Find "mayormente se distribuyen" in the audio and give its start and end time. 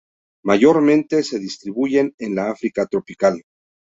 0.45-2.15